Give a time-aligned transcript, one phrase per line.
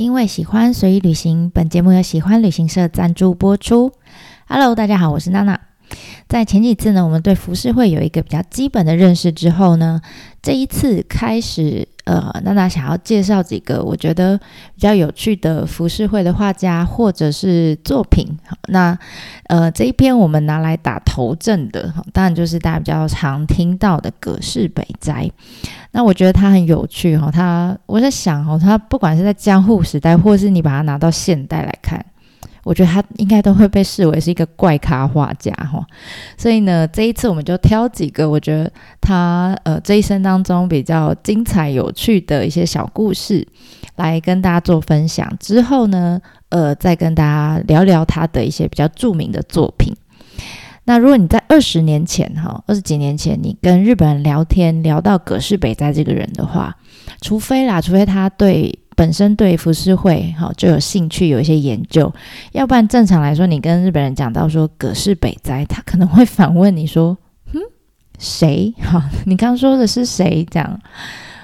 [0.00, 3.92] 因为喜欢随意旅行，本节目由喜欢旅行社赞助播出。
[4.48, 5.60] Hello，大家好，我是娜娜。
[6.26, 10.00] 在前几次呢，我们对浮世绘有一个比较基本的认识之后呢，
[10.40, 14.36] 这一次开始，呃，娜娜想要介绍几个我觉得
[14.74, 18.26] 比较有趣的浮世绘的画家或者是作品。
[18.66, 18.98] 那
[19.46, 25.30] 呃，这一篇我们拿来打头阵的，当然就是大家比较常听到的葛饰北斋。
[25.92, 32.04] 那我觉得他很有趣哈，他我在想哦，他不管是在江户时代，或是你把它拿到现代来看。
[32.62, 35.82] 我觉得他应该都会被视为是一个怪咖画家哈，
[36.36, 38.70] 所以呢，这一次我们就挑几个我觉得
[39.00, 43.46] 他呃这一生当中比较精彩有趣的一些小故事
[43.96, 45.26] 来跟大家做分享。
[45.40, 46.20] 之后呢，
[46.50, 49.96] 呃，再跟大家聊聊他的一些比较著名的作品。
[50.84, 56.76] 那如果你在二十年前哈，二十几年前，你跟日本人聊天聊到葛饰北斋这个人的话，
[57.22, 58.78] 除非啦，除非他对。
[59.00, 62.12] 本身对浮世绘哈就有兴趣，有一些研究，
[62.52, 67.16] 要不然正常来说，你跟日本人讲到说葛饰北斋，他可能会反问你说
[67.54, 67.62] ：“嗯，
[68.18, 68.74] 谁？
[68.78, 70.78] 哈，你刚说的是谁？”这样。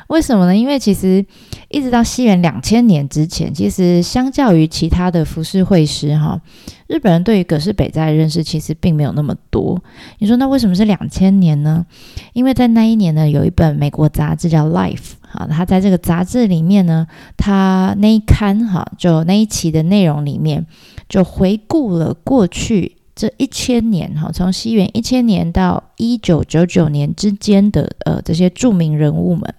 [0.08, 0.54] 为什么呢？
[0.54, 1.24] 因为其实
[1.68, 6.38] 一直到西元两千年之前，其实相较于其他的浮世绘师，哈，
[6.86, 9.82] 日本人对于葛饰北斋的认识其实并没有那么多。
[10.18, 11.86] 你说那为什么是两千年呢？
[12.34, 14.94] 因为在那一年呢，有一本美国杂志叫《Life》，
[15.28, 20.64] 好，他在这个杂志里面呢，他那一刊哈，就那一期的内容里面，
[21.08, 22.96] 就回顾了过去。
[23.14, 29.54] 这一千年哈，从西元一千年到一九九九年之间的呃这些著名人物们，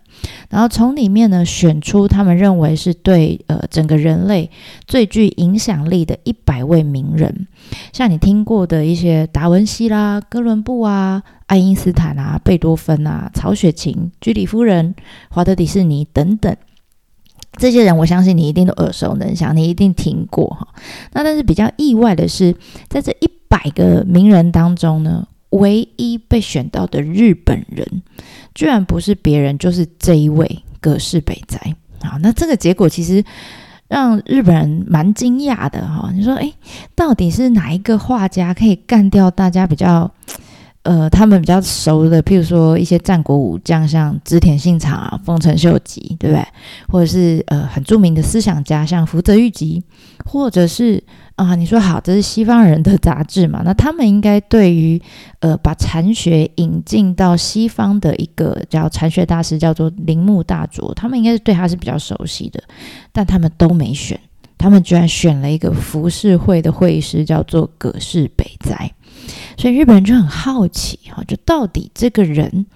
[0.49, 4.49] 然后从里面呢选出他们认为是对呃整个人类
[4.85, 7.47] 最具影响力的一百位名人，
[7.91, 14.95] 像你听过的一些达文西啦、哥伦布啊、爱因斯坦啊、贝多芬啊、曹雪芹、居里夫人、
[15.29, 16.55] 华德迪士尼等等。
[17.59, 20.67] 这些人，我相信你一定都耳熟能详，你一定听过哈。
[21.13, 22.55] 那但是比较意外的是，
[22.87, 28.03] 在这一百个名人当中呢，唯一被选到的日本人，
[28.57, 32.17] 居然不是别人，就是这一位葛饰北斋好。
[32.17, 33.23] 那这个结果其实
[33.87, 36.09] 让日本人蛮惊讶的哈。
[36.11, 36.51] 你说，诶，
[36.95, 40.11] 到底是哪一个画家可以干掉大家比较？
[40.83, 46.47] 呃，他们比较熟的，譬如说一些战国武将，像织田信长啊、丰臣秀吉，对不对？
[46.87, 49.83] 或者是呃很著名的思想家，像福泽谕吉，
[50.23, 51.03] 或者是
[51.37, 53.61] 啊，你说好，这是西方人的杂志嘛？
[53.63, 54.99] 那他们应该对于
[55.39, 62.63] 呃把禅学引进到西方的一个叫禅学大师，叫做铃木大佐，他们应该是对他是比较熟悉的，
[63.11, 64.19] 但他们都没选，
[64.57, 68.91] 他们居然选了一个浮世绘的绘师，叫做葛饰北斋。
[69.57, 72.67] 所以日本人就很好奇哈，就到底这个人，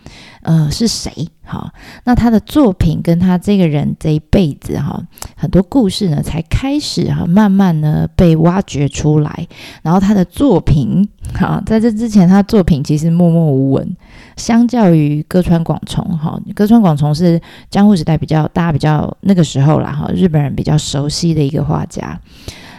[0.42, 1.30] 呃，是谁？
[1.44, 1.72] 哈，
[2.06, 5.00] 那他的作品跟他这个人这一辈子哈，
[5.36, 9.47] 很多故事呢，才开始哈，慢慢呢被挖掘出来。
[9.84, 13.96] 然后他的作品，哈，在这之前，他的作品其实默默无闻。
[14.38, 17.40] 相较于歌川广重，哈，歌川广重是
[17.70, 22.20] 江户时代比较大家比较那个时候啦，哈，日本人比较熟悉的一个画家。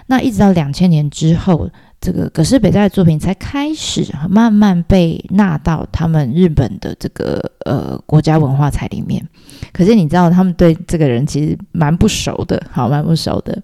[0.06, 1.70] 那一直到两千年之后。
[2.02, 9.24] 这个葛饰北斋的作品才开始慢慢被纳到他们日本的这个呃国家文化财里面。
[9.72, 13.56] 可是你知道，他们对这个人其实蛮不熟的，好，蛮不熟的。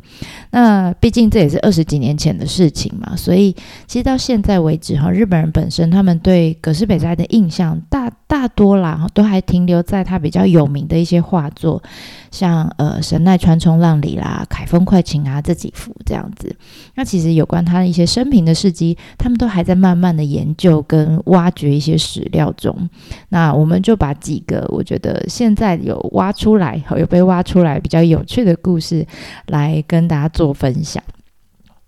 [0.53, 3.53] 那毕竟这也是二十几年前的事情嘛，所以
[3.89, 11.83] 其实到现在为止，哈，日本人本身他们对葛饰北斋的印象大大多啦，都还停留在他比较有名的一些画作，
[12.31, 16.55] 像呃神奈川冲浪里啦、凯风快晴啊这几幅这样子。
[16.95, 22.89] 那其实有关他的一些生平的事迹，他们都还在慢慢的研究跟挖掘一些史料中。
[23.31, 29.07] 那我们就把几个我觉得现在有挖出来，有被挖出来比较有趣的故事，
[29.47, 31.03] 来跟大家做分享。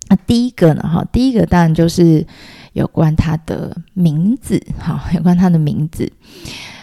[0.08, 2.26] 那第一个呢，哈，第一个当然就是
[2.72, 6.12] 有关他的名字，哈，有关他的名字。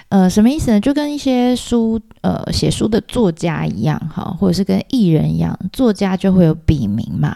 [0.10, 0.80] 呃，什么意思呢？
[0.80, 7.36] 就跟一些书，呃，写书的作家一样，哈，或者是跟艺人一样，作家就会有笔名嘛，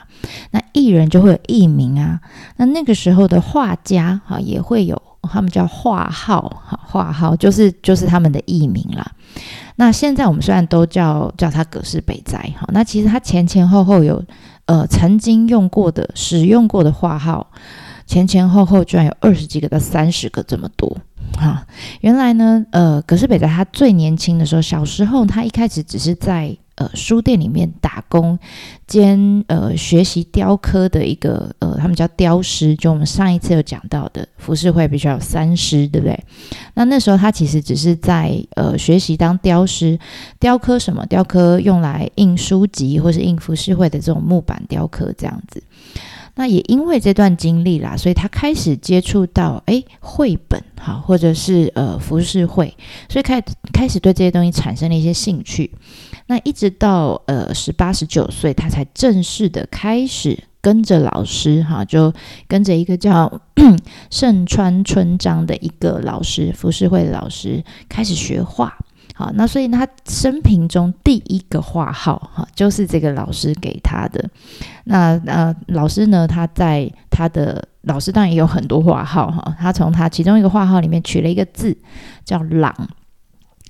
[0.51, 2.21] 那艺人就会有艺名啊。
[2.55, 9.05] 那那个时候的画家，哈，也会有他们叫画号，哈，画号就是就是他们的艺名啦。
[9.75, 14.23] 那现在我们虽然都叫叫他葛饰北斋，哈，那其实他前前后后有
[14.67, 17.51] 呃曾经用过的、使用过的画号，
[18.11, 20.97] 前前后后居然有二十几个到三十个这么多。
[21.37, 21.65] 哈，
[22.01, 28.37] 原来呢，呃，葛饰北斋他最年轻的时候，小时候他一开始只是在呃书店里面打工
[28.85, 36.21] 兼呃学习雕刻的一个呃，他们叫雕师，就我们上一次有讲到的服饰会必须要有三师，对不对？
[36.73, 39.97] 那那时候他其实只是在呃学习当雕师，
[40.37, 41.05] 雕刻什么？
[41.05, 45.63] 雕刻用来印书籍或是印服饰会的这种木板雕刻这样子。
[46.35, 52.75] 那也因为这段经历啦，所以他开始接触到诶绘本哈，或者是呃服饰会，
[53.09, 53.41] 所以开
[53.73, 55.71] 开始对这些东西产生了一些兴趣。
[56.27, 62.13] 那一直到呃十八十九岁，他才正式的开始跟着老师哈，就
[62.47, 63.41] 跟着一个叫
[64.09, 68.77] 盛川春章的一个老师，服饰会的老师开始学画。
[69.21, 74.27] 好，那所以他生平中第一个画号哈，就是这个老师给他的。
[74.85, 81.77] 那呃，老师呢，他在他的老师当然也有很多画号哈，他从他其中一个画号里面取了一个字
[82.25, 82.73] 叫“朗”，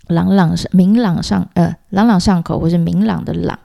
[0.07, 3.59] 朗朗上明朗上呃朗朗上口或是明朗的朗，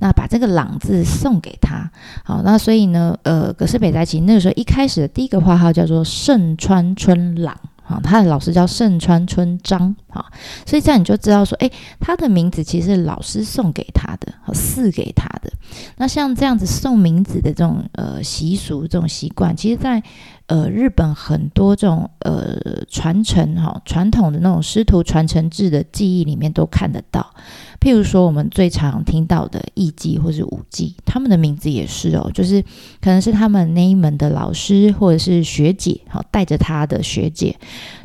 [0.00, 1.90] 那把这个“朗”字送给他。
[2.22, 7.58] 好，那所以呢，呃，葛饰北斋其那个时候一开始的第一个画号叫做盛川春朗。
[7.86, 10.24] 啊，他的老师叫盛川春章，啊，
[10.66, 11.70] 所以这样你就知道说，哎，
[12.00, 15.52] 他的名字其实老师送给他的，赐给他的。
[15.96, 20.02] 那像这样子送名字的这种呃习俗、这种习惯，其实，在
[20.46, 22.56] 呃日本很多这种呃
[22.88, 27.33] 传承哈传统的那种师徒传承制的记忆里面都看得到。
[27.84, 32.62] 譬如说，我们最常听到的艺伎或是舞伎，他们的名字也是哦，就是
[33.02, 37.54] 可能是他们那一门的老师或者是学姐，好带着他的学姐，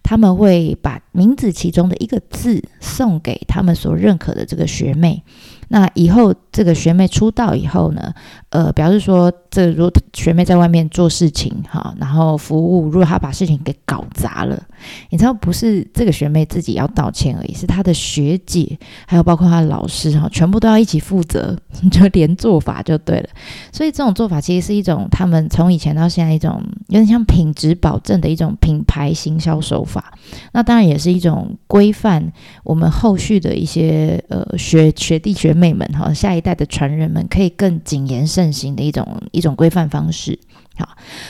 [0.03, 5.23] 他们会把名字其中的一个字送给他们所认可的这个学妹。
[5.69, 8.13] 那以后这个学妹出道以后呢，
[8.49, 14.61] 呃，表示说，这如果学妹在外面做事情哈，然后服务，如果她把事情给搞砸了，
[15.09, 18.77] 你知道不是这个学妹自己要道歉而已，是她的学姐，
[19.07, 21.55] 还有包括她的老师哈，全部都要一起负责，
[21.89, 23.29] 就连做法就对了。
[23.71, 30.13] 所以这种做法其实是一种他们从以前到现在一种有点像品质保证的一种品牌行销手法。
[30.51, 32.29] 那当然也是一种规范
[32.65, 35.53] 我们后续的一些呃学学弟学。
[35.59, 40.37] 妹们哈，下一代的传人们可以更谨言慎行的一种一种规范方式。
[40.77, 40.87] 好，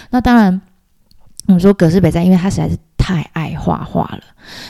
[0.10, 0.62] 那当然，
[1.48, 4.22] 我们说葛饰北斋，因为他实在是太爱画画了，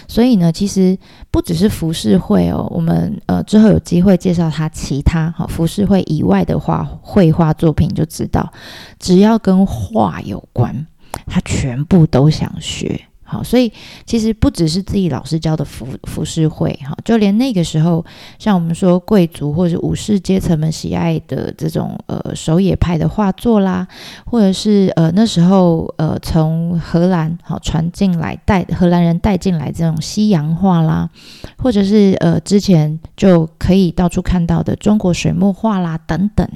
[0.08, 0.98] 所以呢，其实
[1.30, 8.50] 不只是服饰会哦，我们呃之后有机会介绍他其他哈服饰会以外的画绘画作品，就知道
[8.98, 10.88] 只要跟画有关，
[11.26, 13.09] 他全部都想学。
[13.30, 13.72] 好，所以
[14.06, 18.04] 其实不只是自己老师教的服服饰会，哈，就连那个时候，
[18.40, 23.88] 像我们说贵族或者武士阶层们喜爱的这种呃手野派的画作啦，
[24.26, 31.08] 或者是呃那时候呃从荷兰好传进来带荷兰人带进来这种西洋画啦，
[31.58, 36.50] 或者是呃之前就可以到处看到的中国水墨画啦等等，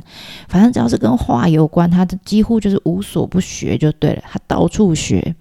[0.47, 5.35] 反正只要是跟画有关，他几乎就是无所不学就对了，他到处学。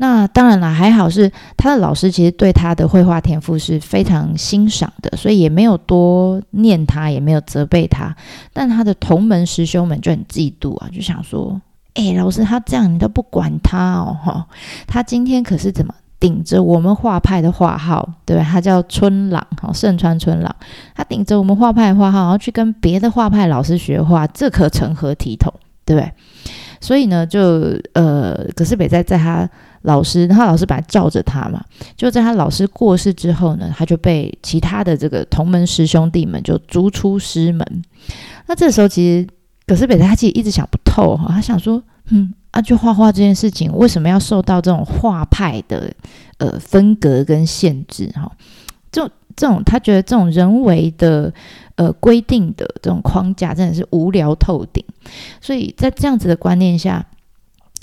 [0.00, 8.14] 那当然了，还好是他的老师，其实对他的绘画天赋是非常欣赏的，所以也没有多念他，也没有责备他。
[8.52, 11.60] 但他的同门师兄们就很嫉妒啊，就想说
[11.94, 14.46] ：“哎，老师他这样，你都不管他哦，哈，
[14.86, 18.38] 他今天可是怎么顶着我们画派的画号，对？
[18.38, 20.54] 他叫春朗，哈，盛川春朗，
[20.94, 25.52] 他顶着我们画派的画号，然后去跟别的画派老师学画，这可成何体统，
[25.84, 26.12] 对不对？
[26.80, 29.48] 所以呢，就呃，葛饰北在在他。
[29.82, 31.64] 老师，他老师本来罩着他嘛，
[31.96, 37.82] 就在他老师过世之后呢，他就被其他的这个同门师兄弟们就逐出师门。
[38.48, 39.26] 那这时候其实
[39.68, 45.90] 葛斯北他其实一直想不透哈，他想说，嗯，啊，就画画这件事情为什么要受到这种画派的
[46.38, 48.30] 呃分隔跟限制哈？
[48.90, 49.08] 这种
[49.38, 51.32] 这种他觉得这种人为的
[51.76, 54.84] 呃规定的这种框架真的是无聊透顶，
[55.40, 57.06] 所以在这样子的观念下。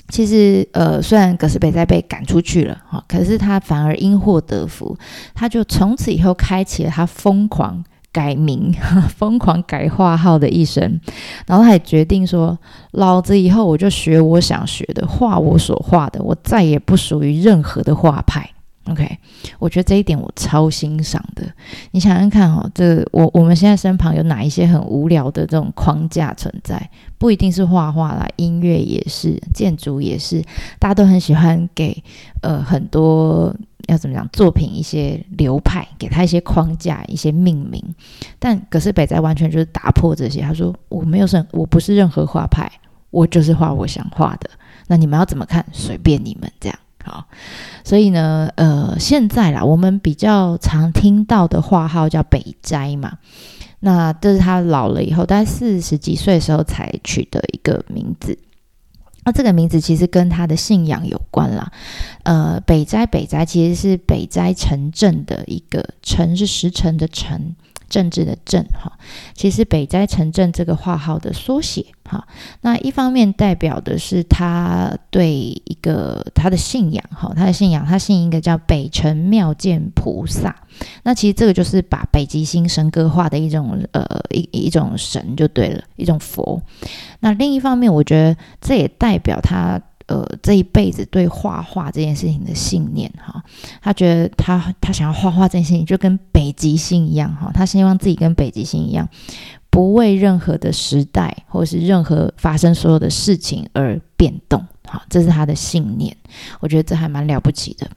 [0.08, 4.96] 其实，呃，虽然葛斯北在被赶出去了，哈，可是他反而因祸得福，
[5.34, 7.82] 他就从此以后开启了他疯狂
[8.12, 8.72] 改名、
[9.18, 11.00] 疯狂改画号的一生。
[11.44, 12.56] 然后他也决定说
[12.94, 18.48] ：“老子以后我就学我想学的，画我所画的，我再也不属于任何的画派。”
[18.88, 19.18] OK，
[19.58, 21.42] 我觉得这一点我超欣赏的。
[21.90, 26.88] 你想想看哈，这我我们现在身旁有哪一些很无聊的这种框架存在？
[27.18, 30.40] 不一定是画画啦，音乐也是，建筑也是，
[30.78, 32.00] 大家都很喜欢给
[32.42, 33.52] 呃很多
[33.88, 37.82] 要怎么讲作品一些流派，给他一些框架，一些命名。
[38.38, 42.70] 但可是北斋完全就是打破这些，他说我没有什，我不是任何画派，
[43.10, 44.48] 我就是画我想画的。
[44.86, 45.66] 那你们要怎么看？
[45.72, 46.78] 随便你们这样。
[47.06, 47.24] 好，
[47.84, 53.18] 所以呢，呃，现在啦，我们比较常听到的话号叫北斋嘛。
[53.78, 58.36] 那这是他老了以后，大概四十几岁的时候才取的一个名字。
[59.24, 61.70] 那这个名字其实跟他的信仰有关啦。
[62.24, 67.54] 呃，北斋北斋其实是北斋城镇的一个城，是石城的城。
[67.88, 68.92] 政治的政哈，
[69.34, 72.26] 其实北斋城镇这个画号的缩写哈，
[72.60, 80.54] 那一方面代表的是他对一个他的信仰哈，他的信仰他信一个叫北辰妙见菩萨，
[81.04, 86.60] 那其实这个就是把北极星神格化的一种呃一一种神就对了，一种佛。
[87.20, 89.80] 那另一方面，我觉得这也代表他。
[90.06, 93.42] 呃，这一辈子对画画这件事情的信念哈，
[93.82, 99.08] 他觉得他他想要画画这件事情就跟北极星一样哈，他希望自己跟北极星一样，
[99.68, 106.16] 不为任何的时代或者是任何发生所有的事情而变动，好，这是他的信念，
[106.60, 107.90] 我觉得这还蛮了不起的。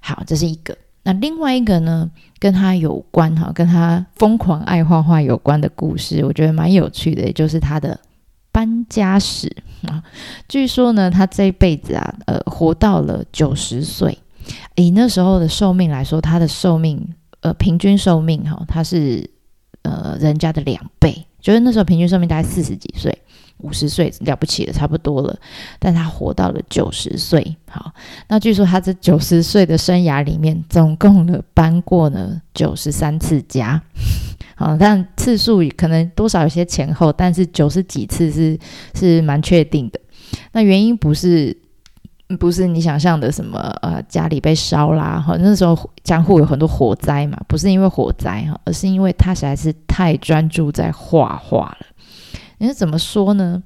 [0.00, 8.00] 好，这是一个，那另外一个呢，跟他有关哈，跟他疯狂爱画画有关的故事，我觉得蛮有趣的，也就是他的。
[8.50, 9.54] 搬家史
[9.86, 10.02] 啊，
[10.48, 14.18] 据说呢，他这一辈子啊，呃，活到了九十岁。
[14.76, 19.28] 以那时候的寿命来说，他的寿命，呃，平均寿命哈，他是
[19.82, 21.26] 呃人家的两倍。
[21.40, 23.16] 就是那时候平均寿命大概四十几岁，
[23.58, 25.38] 五十岁了不起了，差不多了。
[25.78, 27.56] 但他活到了九十岁。
[27.70, 27.92] 好，
[28.26, 33.80] 那据说他这九十岁的生涯里面，总共的搬过了九十三次家。
[34.58, 38.58] 好，但次数可能多少有些前后，但是九十几次是
[38.92, 40.00] 是蛮确定的。
[40.50, 41.56] 那原因不是
[42.40, 51.86] 不是你想象的什么呃家里被烧啦，哈那时候江户有很多火灾嘛，不是因为火灾哈，而是因为他实在是太专注在画画了。
[52.58, 53.62] 你是怎么说呢？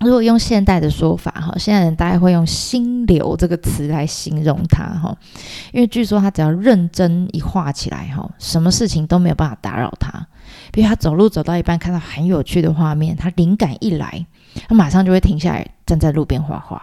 [0.00, 5.14] 如果用现代的说法，哈，现在人大概会用“心流”这个词来形容他，哈，
[5.72, 10.26] 因为据说他只要认真一画起来，哈，什么事情都没有办法打扰他。
[10.72, 14.24] 比如他走路走到一半，看到很有趣的画面，他灵感一来，
[14.68, 16.82] 他马上就会停下来，站在路边画画。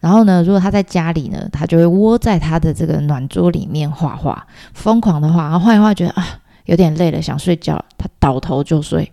[0.00, 4.44] 然后呢，如果他在家里呢，他就会窝在他的这个暖桌里面画画，
[4.74, 6.26] 疯狂的画，然后画一画，觉得啊
[6.64, 9.12] 有点累了，想睡觉，他倒头就睡。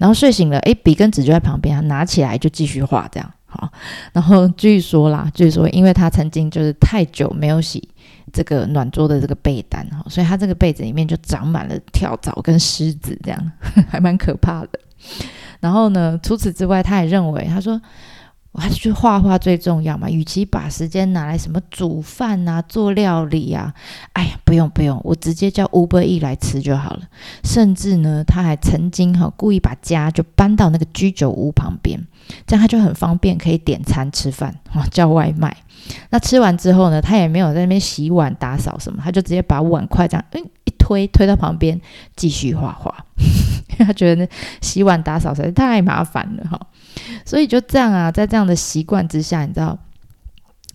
[0.00, 3.68] 然后睡醒了，诶，笔跟纸就在旁边，他拿起来就继续画，这样好。
[4.14, 7.86] 然后据说啦，据说因为他曾经就是太久没有洗
[8.32, 13.52] 这个暖桌的这个被单哈，所以他这个被子里面就长满了跳蚤跟虱子，这样
[13.90, 14.70] 还蛮可怕的。
[15.60, 17.80] 然后呢，除此之外，他也认为，他说。
[18.52, 23.72] 我还是去画画最重要嘛，与其把时间拿来什么煮饭啊、做料理啊，
[24.12, 27.02] 哎呀，不用不用，我直接叫 Uber E 来吃就好了。
[27.44, 32.00] 甚至呢，他还曾经哈故意把家就搬到那个居酒屋旁边，
[32.44, 35.56] 这样他就很方便可以点餐吃饭啊，叫外卖。
[36.10, 40.44] 那吃完之后呢，他也没有在那边洗碗打扫什么，他就直接把碗筷这样嗯
[40.90, 41.80] 推推到旁边
[42.16, 42.92] 继续画画，
[43.70, 44.28] 因为他觉得
[44.60, 46.60] 洗碗打扫实在太麻烦了哈。
[47.24, 49.78] 所以就这样啊，在这样的习惯之下，你知道，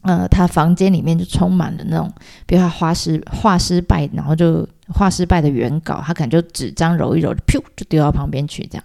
[0.03, 2.09] 呃，他房间里面就充满了那种，
[2.45, 8.83] 比如他画失画失败，然后就画失败的原稿，他可能就纸张揉一揉，噗就丢到旁边去，这样，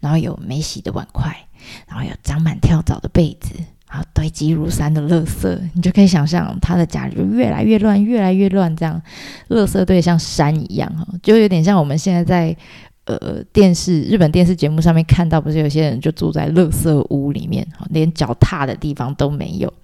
[0.00, 1.36] 然后有没洗的碗筷，
[1.86, 3.54] 然后有长满跳蚤的被子，
[3.92, 9.00] 然后堆积如山的垃圾，你就可以想象他的家里就越来越乱，越来越乱，这样，
[9.50, 12.56] 垃圾堆像山一样哈，就有点像我们现在在。
[13.04, 19.74] 呃，电视日本电视节目上面看到，不是有些人就住在垃圾屋里面，连脚踏的地方都没有。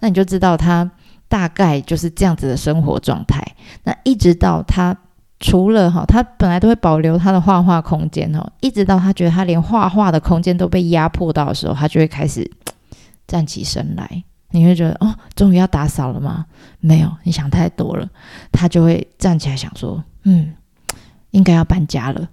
[0.00, 0.90] 那你就知道他
[1.28, 3.46] 大概就是这样子的生活状态。
[3.84, 4.96] 那一直到他
[5.40, 12.50] 除了哈，他本来都会保留他的画画空间哦，一直到他觉得他连画画的空间都被压迫到的时候，他就会开始
[13.28, 14.24] 站起身来。
[14.50, 16.46] 你会觉得哦，终于要打扫了吗？
[16.80, 18.08] 没有，你想太多了。
[18.50, 20.54] 他就会站起来想说，嗯。
[21.32, 22.26] 应该要搬家了，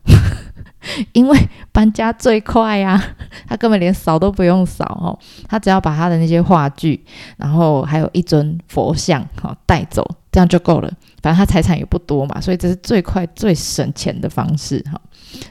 [1.11, 1.37] 因为
[1.73, 2.99] 搬家最快呀，
[3.45, 7.03] 他根本连扫都不用扫哦，他只要把他的那些话剧，
[7.35, 10.89] 然后还有一尊佛像哈带走，这样就够了。
[11.25, 15.01] 反正他财产也不多嘛，所以这是最快最省钱的方式哈。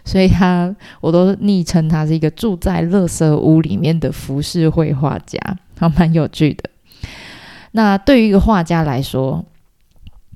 [0.04, 5.36] 所以他我都昵称他是一个住在垃圾屋里面的浮世绘画家，
[5.76, 6.70] 还蛮有趣的。
[7.72, 9.44] 那对于一个画家来说，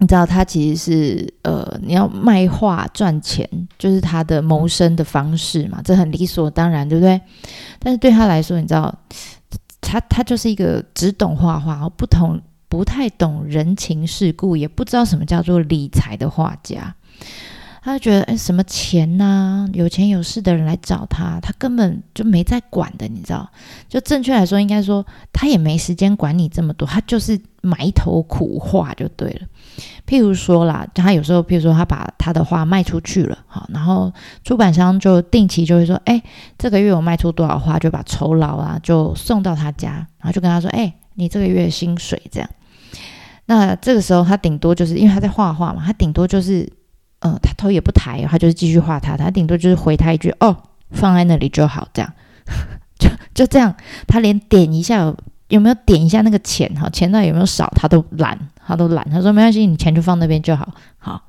[0.01, 7.21] 你知道他其实是呃，你要卖画赚钱，就是他的谋生的方式嘛，这很理所当然，对不对？
[7.79, 8.93] 但是对他来说，你知道，
[9.81, 16.95] 他他就是一个只懂画画，不同不太懂人情世故，也不知道什么叫做理财的画家。
[17.81, 19.67] 他就觉得，哎，什么钱呐？
[19.73, 23.49] 有钱有势的人来找他，他根本就没在管的，你知道？
[23.89, 29.47] 就正确来说，应该说他也没时间管你这么多，他就是埋头苦画就对了。
[30.07, 34.13] 譬如说啦，他有时候，譬如说他把他的画卖出去了，好，然后
[34.45, 36.23] 出版商就定期就会说，哎，
[36.59, 42.49] 这个月我卖出多少画，就把酬劳啊就送到他家，然后就跟他说，哎，你这个月薪水这样。
[43.45, 46.73] 那这个时候他顶多就是因为他在画画嘛，他顶多就是。
[47.21, 50.57] 嗯，他头也不抬，他就是继续画他，他顶多就是回他一句哦，
[50.93, 52.13] 放在那里就好，这样，
[52.97, 53.75] 就就这样，
[54.07, 55.13] 他连点一下
[55.49, 61.21] 有没有点一下那个钱哈，钱到有没有少，他都懒，他都懒，他说没关系，你钱就放那边就好，好。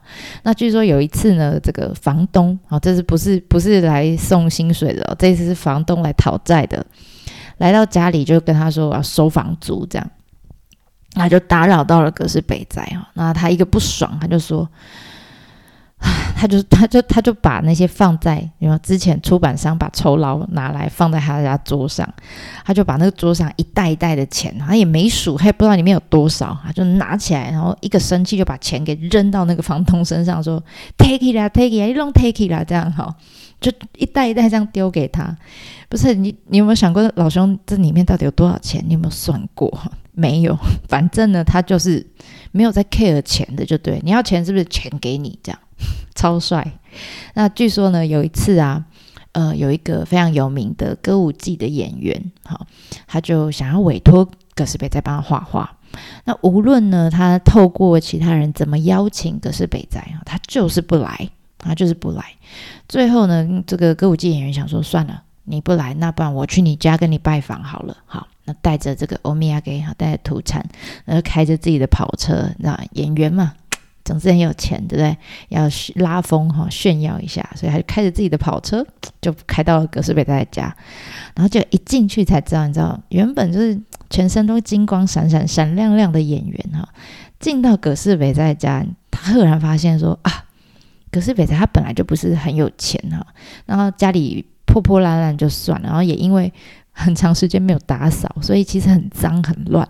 [0.43, 5.15] 那据说有一次呢，这个房东啊，这是不是不是来送薪水的？
[5.17, 6.85] 这次是房东来讨债的，
[7.59, 10.09] 来到家里就跟他说我要收房租，这样，
[11.13, 14.67] 那就打扰到了葛氏北斋啊，那他一个不爽，他就说。
[16.33, 22.07] 他就他就他就把那些放在，因为之前出版商把酬劳拿来放在他家桌上，
[22.63, 30.63] 他就把那个桌上一袋一袋的钱，他也没数，他也不知道里面有多少，他就拿起来，然后一个生气就把钱给扔到那个房东身上，说
[30.97, 33.13] take it 啦，take it，你弄 take it 啦，这样哈，
[33.59, 35.35] 就一袋一袋这样丢给他。
[35.89, 38.83] 不是你，你有没有想过老兄这里面到底有多少钱？
[38.87, 39.71] 你有没有算过？
[40.11, 42.05] 没有， 反正呢，他就是
[42.51, 43.99] 没有在 care 钱的，就对。
[44.03, 45.59] 你要钱是不是钱给你这样？
[46.13, 46.79] 超帅！
[47.35, 48.85] 那据说呢，有一次啊，
[49.31, 52.67] 呃，有一个非常有名的歌舞伎的演员，好，
[53.07, 55.77] 他就想要委托葛饰北斋帮他画画。
[56.25, 62.23] 那无论呢，他透过其他人怎么邀请葛饰北斋啊，他就是不来，他就是不来。
[62.87, 67.95] 最后呢，这个歌舞伎演员想说，算了，你不来，那不然我去你家跟你拜访好了。
[68.05, 70.65] 好，那带着这个欧米亚给，好带着土产，
[71.05, 73.53] 然后开着自己的跑车，那演员嘛。
[74.05, 75.15] 总是很有钱，对不对？
[75.49, 78.83] 要拉风哈，炫耀一下，所以他就开着自己的跑车，
[79.21, 80.75] 就开到了葛饰北在家。
[81.35, 86.89] 然后就一进去才知道，你知道，原本就是全身都金光闪闪、闪亮亮的演员哈，
[87.39, 90.45] 进到葛饰北在家，他赫然发现说啊，
[91.11, 93.25] 葛饰北仔他本来就不是很有钱哈，
[93.65, 96.51] 然后家里破破烂烂就算了，然后也因为
[96.91, 99.87] 很长时间没有打扫，所以其实很脏很乱。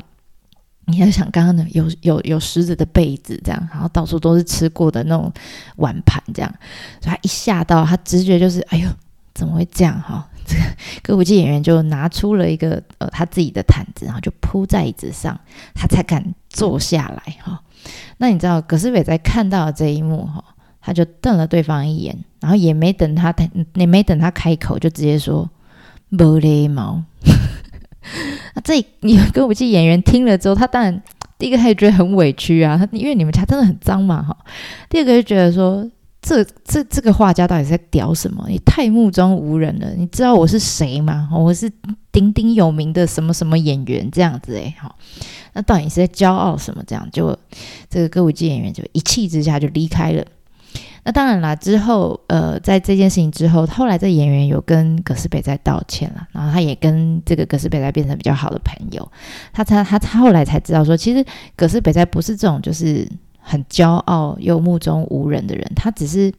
[0.85, 5.31] 你要想刚刚的有有有石子的被子这样，然后到处都是吃过的那种
[5.75, 6.51] 碗盘这样，
[6.99, 8.89] 所以他一吓到，他直觉就是哎呦
[9.35, 10.27] 怎么会这样哈？
[10.47, 10.63] 这 个
[11.03, 15.39] 歌舞伎演员就拿出了一个呃他自己的毯子，然后就铺在椅子上，
[15.75, 17.61] 他才敢坐下来哈。
[18.17, 20.43] 那你知道葛思伟在看到这一幕哈，
[20.89, 23.31] 他就瞪了对方一眼，然后也没等他
[23.75, 25.47] 也没等他开口，就直接说
[26.09, 27.03] 没礼貌。
[28.55, 30.99] 那 这你歌舞伎演员听了之后，他当然
[31.37, 34.35] 第一个他也觉得很委屈啊，他因为你们家真的很脏嘛哈。
[34.89, 35.87] 第二个就觉得说，
[36.23, 38.43] 这这这个画家到底在屌什么？
[38.49, 39.93] 你太目中无人了。
[39.95, 41.29] 你知道我是谁吗？
[41.31, 41.71] 我是
[42.11, 44.73] 鼎鼎有名的什么什么演员这样子诶。
[44.79, 44.97] 好，
[45.53, 46.83] 那到底是在骄傲什么？
[46.87, 47.37] 这样就
[47.91, 50.25] 这个歌舞伎演员就一气之下就离开了。
[51.03, 59.11] 那当然啦，之后呃，在这件事情之后，后来这演员有跟葛斯北在道歉了，然后他也跟这个葛斯北在变成比较好的朋友。
[59.53, 63.07] 他他他他后来才知道说，其实葛斯北在不是这种就是
[63.39, 66.31] 很骄傲又目中无人的人，他只是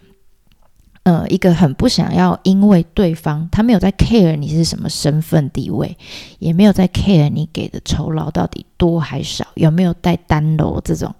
[1.04, 5.96] 呃一个很不想要因为对方他没有在 care 你是什么身份地位，
[6.38, 11.14] 也没有在 care 你给的酬劳到底多还少，有没有带单楼这种，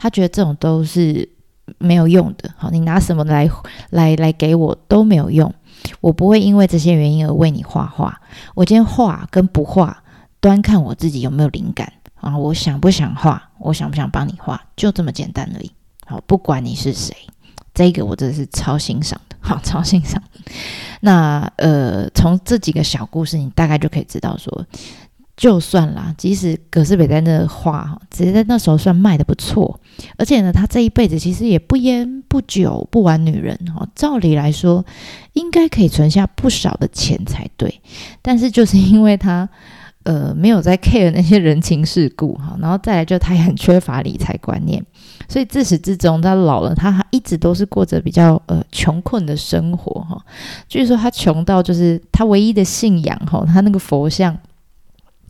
[0.00, 1.28] 他觉得这种都是。
[1.78, 3.50] 没有用的，好，你拿什么来
[3.90, 5.52] 来来给我都没有用，
[6.00, 8.20] 我不会因为这些原因而为你画画。
[8.54, 10.02] 我今天画跟不画，
[10.40, 15.70] 端看我自己有没有灵感啊，我想不想画，我想不想帮你画，就这么简单而已。
[16.06, 17.14] 好，不管你是谁，
[17.74, 20.22] 这个我真的是超欣赏的， 好，超欣赏。
[21.00, 24.66] 那呃，从这几个小故事，你大概就可以知道说。
[25.40, 29.80] 就算啦，即使葛斯北在那画哈，只是在那时候算卖的不错，
[30.18, 34.84] 而且呢，他这一辈子其实也不烟不酒不玩女人哈，照理来说
[35.32, 37.80] 应该可以存下不少的钱才对，
[38.20, 39.48] 但是就是因为他
[40.02, 44.84] 呃没有在 care 那些人情世故哈，然后再来就他也很缺乏理财观念，
[45.26, 50.22] 所以自始至终他老了，他一直都是过着比较呃穷困的生活哈，
[50.68, 54.36] 据说他穷到就是他唯一的信仰哈，他那个佛像。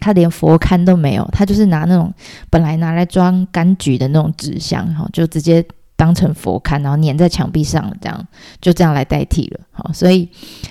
[0.01, 2.13] 他连佛龛都没有，他就是拿那种
[2.49, 8.27] 本来拿来装柑橘的那种纸箱，哈，就直接当成佛龛，然后粘在墙壁上，这样
[8.61, 10.27] 就这样来代替了，好，所以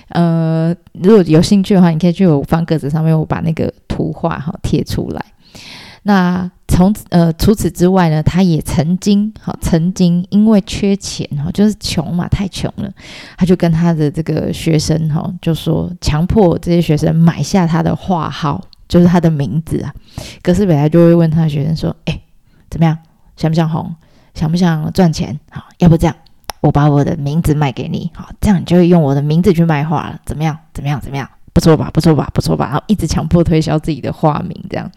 [0.08, 5.24] 呃，如果有兴趣的话，你可以去我方格子上面，我把那个图画哈贴出来。
[6.02, 12.90] 那从呃除此之外呢，他也曾经哈曾经因为缺钱哈，就是穷嘛，太穷了，
[13.36, 19.94] 他就跟他的这个学生哈就说，强迫这些学生买下他的画号，就是他的名字啊。
[20.42, 22.20] 葛饰北斋就会问他学生说：“哎，
[22.68, 22.98] 怎么样？
[23.36, 23.94] 想不想红？
[24.34, 25.40] 想不想赚钱？
[25.50, 26.16] 好，要不这样，
[26.60, 30.20] 我把我的名字卖给你，好，这样你就会用我的名字去卖画了。
[30.26, 30.58] 怎么样？
[30.74, 31.00] 怎么样？
[31.00, 31.26] 怎么样？
[31.54, 31.90] 不错吧？
[31.94, 32.28] 不错吧？
[32.34, 32.66] 不错吧？
[32.66, 34.90] 然后一直强迫推销自己的画名，这样。”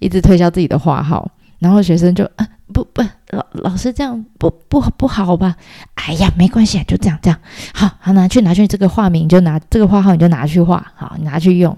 [0.00, 1.28] 一直推销自己的画号，
[1.58, 5.56] 然后学生就啊不不老老师这样不不不好吧？
[5.94, 7.40] 哎呀，没关系，就这样这样，
[7.74, 11.76] 好好拿去拿去这个画名就拿这个画号你就拿去画，好拿去用。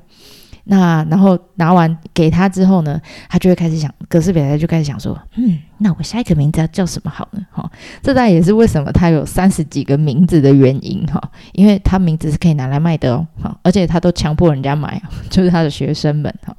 [0.70, 7.44] 那然后拿完给他之后呢，他就会开始想，格式北斋就开始想说，嗯，那我下一个名字要叫什么好呢？
[7.50, 7.68] 哈，
[8.00, 11.20] 这大概也是为什么他有三十几个名字的原因哈，
[11.54, 16.56] 因为他名字是可以拿来卖的哦，好，而且他都强迫人家买，就是他的学生们哈。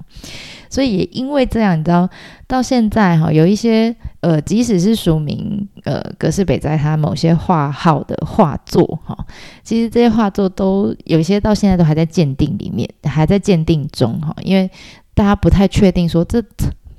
[0.72, 2.10] 所以也因为这样，你知道，
[2.48, 9.16] 到现在哈，有一些呃，即使是署名呃，格式北斋他某些画号的画作哈，
[9.64, 14.72] 其实这些画作都有一些到现在都还在鉴定里面，还在鉴定中哈，因为
[15.14, 16.42] 大家不太确定说这。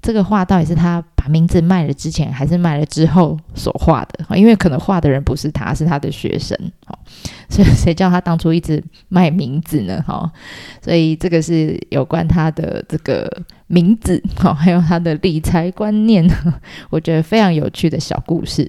[0.03, 4.37] 这个画到底是他把名字卖了之前，还是卖了之后所画的？
[4.37, 6.59] 因为可能画的人不是他，是他的学生。
[6.85, 6.99] 好，
[7.49, 10.03] 所以 谁叫他当初一直卖名字呢？
[10.05, 10.29] 哈，
[10.83, 13.31] 所以这个是有关他的这个
[13.69, 16.29] 名字，好， 还有他的理财观念，
[16.91, 18.69] 我觉得非常有趣的小故事。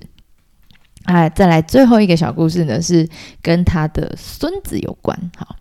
[1.06, 3.10] 哎，再来最后一个小故事呢，是
[3.41, 5.32] 跟他的孙子有关。
[5.36, 5.56] 好。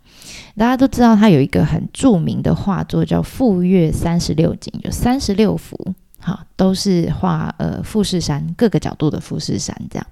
[0.55, 5.75] 大家都知道，他有一个很著名的画作叫《富岳三十六景》，有三十六幅，
[6.19, 10.07] 好，都是画呃富士山各个角度的富士山这样。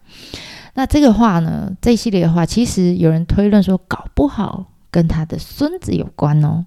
[0.74, 6.66] 那这个画呢，这一系列的画，其实有人推论说，搞不好跟他的孙子有关哦。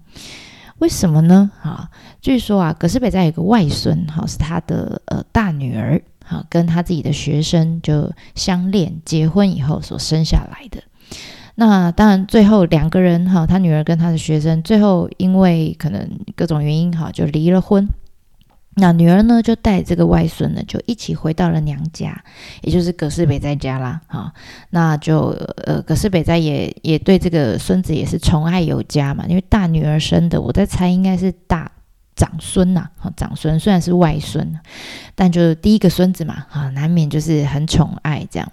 [0.77, 1.51] 为什么呢？
[1.61, 1.89] 啊，
[2.21, 10.83] 据说啊，葛饰北斋有个外孙，哈，是他的呃大女儿，哈，跟他自己的学生就相恋结婚以后所生下来的。
[11.55, 17.87] 那当然，最后两个人哈，他女儿跟他的学生，最后因为可能各种原因哈，就离了婚。
[18.77, 22.21] 那女儿呢，就带这个外孙呢，就一起回到了娘家，
[22.61, 24.01] 也就是葛饰北斋家啦。
[24.07, 24.33] 哈，
[24.71, 25.27] 那就
[25.65, 31.71] 呃，葛饰北斋也也对这个孙子也是宠爱有加嘛，因为大女儿生的，我在猜应该是大
[32.17, 32.89] 长孙呐。
[32.97, 34.59] 哈，长孙虽然是外孙，
[35.15, 38.51] 但就是第一个孙子嘛，哈，难免就是很宠爱这样。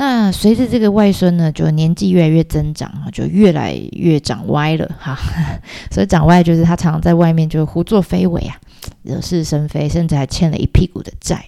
[0.00, 5.14] 那随着这个外孙呢，就年纪越来越增长啊，就越来越长歪了哈。
[5.92, 8.56] 所以长歪就是他常常在外面就胡作非为啊，
[9.02, 11.44] 惹是生非，甚至还欠了一屁股的债。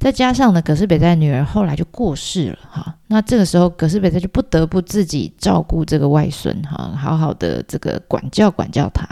[0.00, 2.96] 再加上呢，葛饰北斋女儿后来就过世了哈。
[3.06, 9.06] 那这个时候，葛饰北斋就不得不自己照顾这个外孙哈，好好的这个管教管教他。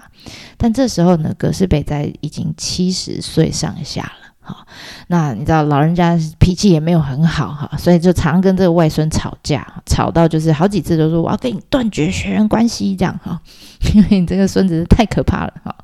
[0.56, 4.25] 但这时候呢，葛饰北斋已经七十岁上下了。
[4.46, 4.64] 好，
[5.08, 13.40] 那你知道老人家脾气也没有很好哈，所以就常跟这个外孙吵架，吵到就是好几次都说我要跟你断绝血缘关系这样哈，
[13.92, 15.74] 因为你这个孙子太可怕了哈。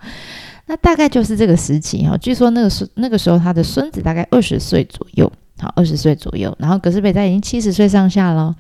[0.66, 8.54] 那大概就是这个时期哈，据说那个时那个时候他的孙子大概二十岁左右，好二十岁左右，然后葛斯北他已经七十岁上下了。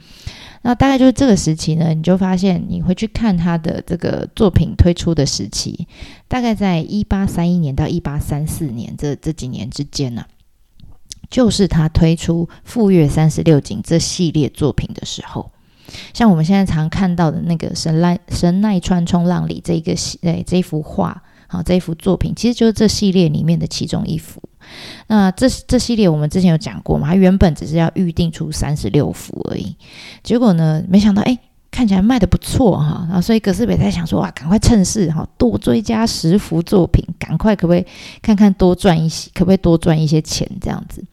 [0.64, 5.86] 那大概就是这个时期呢，你就发现你会去看他的这个作品推出的时期，
[6.28, 10.24] 大概在一八三一年到一八三四年这这几年之间呢，
[11.28, 15.50] 就是他推出《富岳三十六景》这系列作品的时候。
[16.14, 24.40] 像我们现在常看到的那个神奈神奈川冲浪里这一个系哎这幅画，好这幅作品，其实就是这系列里面的其中一幅。
[25.06, 27.08] 那这这系列我们之前有讲过嘛？
[27.08, 29.76] 它原本只是要预定出三十六幅而已，
[30.22, 31.38] 结果呢，没想到哎，
[31.70, 37.86] 看起来卖的不错哈，然后所以葛饰北在想说哇，赶快趁势哈，多追加十幅作品，赶快可不可以
[38.20, 41.04] 看看多赚一些，可不可以多赚一些钱这样子？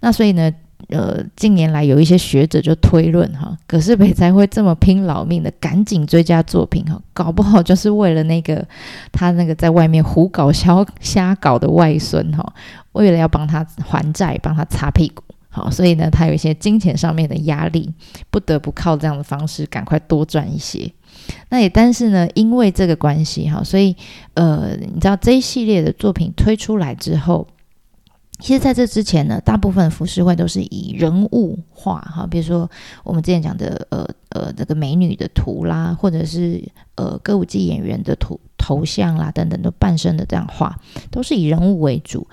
[0.00, 0.52] 那所以呢？
[0.90, 8.64] 呃，近年来有一些学者就推论哈，葛饰北才会这么拼老命的赶紧追加作品哈，搞不好就是为了那个
[9.10, 12.52] 他那个在外面胡搞瞎瞎搞的外孙哈，
[12.96, 17.92] 为了要帮他还债，帮他擦屁股，好，所以呢，他有一些金钱上面的压力，
[18.30, 20.90] 不得不靠这样的方式赶快多赚一些。
[21.48, 23.94] 那也但是呢，因为这个关系哈，所以
[24.34, 27.46] 呃，你知道这一系列的作品推出来之后。
[28.38, 32.70] 其实，在这之前呢，大部分浮世绘都是以人物画哈，比如说
[33.02, 36.62] 我们之前讲的呃呃这个美女的图啦，或者是
[36.96, 40.78] 呃歌舞伎演员的图头像啦等等，都半身的这样画，
[41.10, 42.28] 都是以人物为主。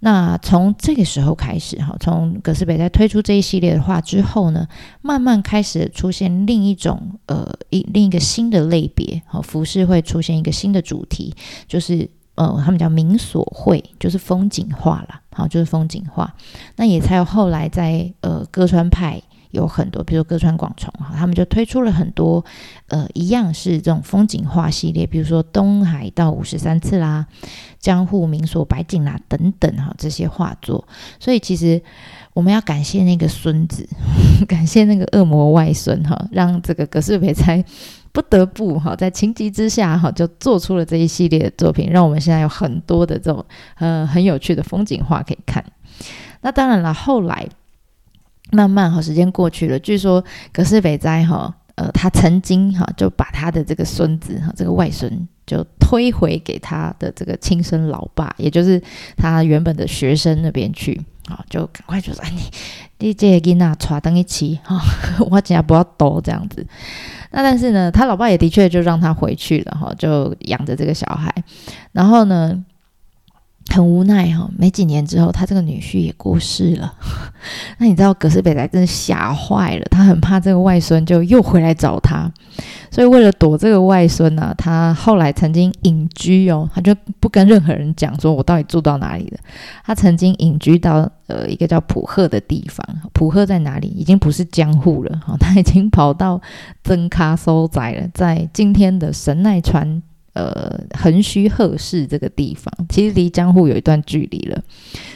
[0.00, 4.66] 那从这个时候开始哈，从葛饰北在推出这一系列的画之后呢，
[5.00, 11.34] 慢慢开始出现另一种呃一另一个新的类别好，服饰会出现一个新的主题，
[11.68, 12.10] 就是。
[12.36, 16.32] 呃，他们叫民所绘，就是风景画啦，好，就是风景画。
[16.76, 22.44] 那也才有后来在呃歌川派有很多，比如歌川广重哈，他们就推出了很多
[22.88, 27.26] 呃一样是这种风景画系列，比如说东海道五十三次啦，
[27.78, 30.86] 江户民所白景啦等等哈这些画作。
[31.18, 31.82] 所以其实
[32.32, 33.88] 我们要感谢那个孙子，
[34.48, 37.64] 感谢那个恶魔外孙哈，让这个葛饰北斋。
[38.12, 45.64] 不得不哈，在情急之下哈，就做出了这一系列的作品，让我们现在有很多的这种呃很有趣的风景画可以看。
[46.40, 47.48] 那当然了，后来
[48.52, 58.82] 慢慢哈，时间过去了，据说葛饰北斋哈，呃，他曾经哈就把他的这个孙子哈，这个外孙就推回给他的这个亲生老爸，也就是
[59.16, 62.42] 他原本的学生那边去，好，就赶快就说你
[62.98, 64.80] 你这个囡仔带等一起哈，
[65.30, 66.66] 我今天不要多这样子。
[67.32, 71.32] 那但是呢，他老爸也的确就让他回去了哈，就养着这个小孩。
[71.92, 72.60] 然后呢，
[73.70, 76.92] 很无奈哈，没几年之后，他这个女婿也过世了。
[77.78, 82.30] 那你知道葛饰北斋真的吓坏了，他很怕这个外孙就又回来找他。
[82.90, 89.38] 所以为了躲这个外孙呢，他后来曾经隐居哦，他就不跟任何人讲说我到底住到哪里了。
[89.84, 93.86] 他曾经隐居到呃一个叫普贺的地方，普贺在哪里？
[93.88, 96.40] 已经不是江户了哈，他已经跑到
[96.82, 100.02] 增咖收宅了，在今天的神奈川
[100.40, 104.62] 呃横须贺市这个地方，其实离江户有一段距离了。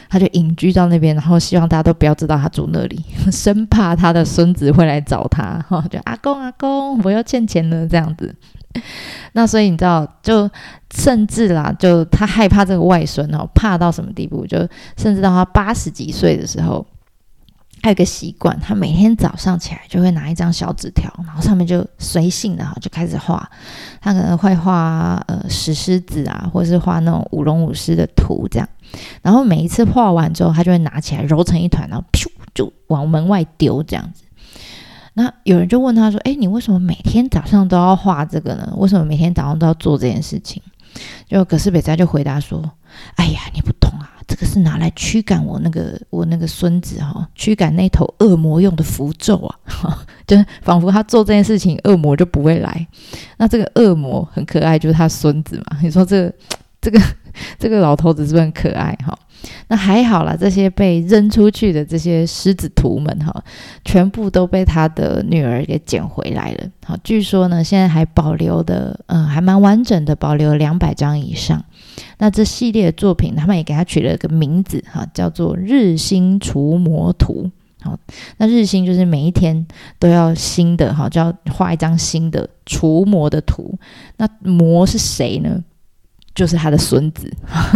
[0.07, 5.59] 他就隐居到那边，然后希望大家都不要知道他住那里， 生怕他的孙子会来找他。
[5.67, 8.33] 哈，就阿公阿公，我要欠钱了这样子。
[9.33, 10.49] 那所以你知道，就
[10.93, 14.45] 甚至啦，就他害怕这个外孙哦，怕到什么地步？
[14.45, 14.57] 就
[14.95, 16.85] 甚至到他八十几岁的时候。
[17.83, 23.47] 还有个习惯，他每天早上起来就会拿一张小纸条，然后上面就随性的哈就开始画。
[24.01, 28.67] 他可能会画呃石狮子啊，或是画那种舞龙舞狮的图这样。
[29.21, 34.23] 然后每一次画完之后，他就会拿起来揉成一团，然后噗就往门外丢这样子。
[35.13, 38.73] 那有人就问他说：“哎，你为什么每天早上都要画这个呢？
[38.77, 40.61] 为什么每天早上都要做这件事情？”
[41.29, 42.71] 就葛斯北斋就回答说
[43.15, 43.84] ：“哎呀，你不懂。”
[44.27, 49.55] 这个是拿来驱赶我那个我那个孙子哈，驱赶那头恶魔用的符咒啊，
[50.25, 52.87] 就仿佛他做这件事情，恶魔就不会来。
[53.37, 55.77] 那这个恶魔很可爱，就是他孙子嘛。
[55.81, 56.33] 你说这个
[56.81, 56.99] 这个
[57.59, 59.17] 这个老头子是不是很可爱哈？
[59.67, 63.43] 那还好啦，这些被扔出去的这些狮子徒们哈，
[63.83, 66.63] 全部都被他的女儿给捡回来了。
[66.83, 71.63] 好，据说呢，现在还保留的，嗯，还蛮完整的，保留两百张以上。
[72.17, 77.51] 那这系列的作品，他们也给他取了个名字哈，叫做《日星除魔图》。
[77.85, 77.97] 好，
[78.37, 79.67] 那日星就是每一天
[79.99, 83.77] 都要新的哈，就要画一张新的除魔的图。
[84.17, 85.63] 那魔是谁呢？
[86.33, 87.31] 就是他的孙子，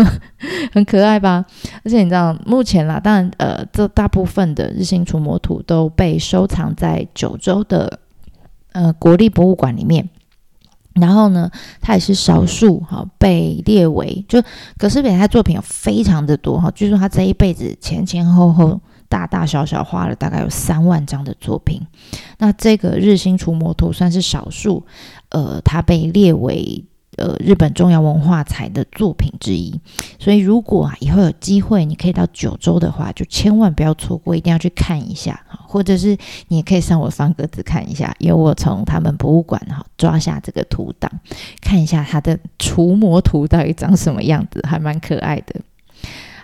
[0.73, 1.45] 很可爱吧？
[1.83, 7.99] 而且你知道，目前啦，当然呃，这大部分的日星除魔图都被收藏在九州的
[8.73, 10.09] 呃国立博物馆里面。
[10.95, 11.49] 然后呢，
[11.81, 14.41] 他也是少数哈被列为就
[14.77, 21.81] 葛饰北他作品有非常的多哈，据说他这一辈子前前后后大大小小画了大概有三万张的作品。
[22.37, 24.85] 那这个日星除魔图算是少数，
[25.29, 26.83] 呃，他被列为。
[27.19, 29.77] 呃，日本重要文化财的作品之一，
[30.17, 35.59] 所以如果啊以后有机会，你可以到九州的话，就千万不要错过，一定要去看一下哈。
[35.67, 41.11] 或者是你也可以上我方格子看一下，因为我从他们博物馆哈抓下这个图档，
[41.61, 45.59] 看一下它的除魔图到底长什么样子，还蛮可爱的。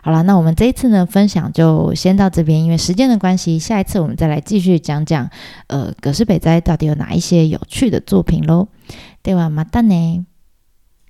[0.02, 5.30] 好了，那我们这一次呢分享就先到这边，因为时间的关系，下一次我们再来继续讲讲
[5.68, 8.68] 呃葛饰北斋到底有哪一些有趣的作品喽。
[9.24, 9.50] 对吧？
[9.50, 10.26] 马达呢？